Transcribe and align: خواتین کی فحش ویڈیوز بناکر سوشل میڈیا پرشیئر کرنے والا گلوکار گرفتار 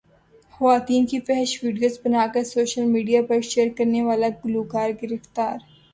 خواتین 0.53 1.03
کی 1.09 1.19
فحش 1.27 1.51
ویڈیوز 1.63 1.95
بناکر 2.03 2.43
سوشل 2.53 2.85
میڈیا 2.93 3.21
پرشیئر 3.29 3.67
کرنے 3.77 4.01
والا 4.07 4.27
گلوکار 4.43 4.89
گرفتار 5.01 5.57